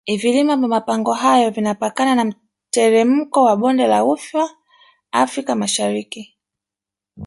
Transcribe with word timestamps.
vilima 0.21 0.57
vya 0.57 0.67
mapango 0.67 1.13
hayo 1.13 1.49
vinapakana 1.51 2.15
na 2.15 2.25
mteremko 2.25 3.43
wa 3.43 3.55
bonde 3.57 3.87
la 3.87 4.05
ufa 4.05 4.49
africa 5.11 5.49
mashariki 5.55 6.37